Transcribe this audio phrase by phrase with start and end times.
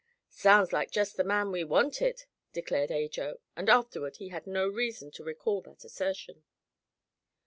[0.31, 5.11] "Sounds like just the man we wanted," declared Ajo, and afterward he had no reason
[5.11, 6.43] to recall that assertion.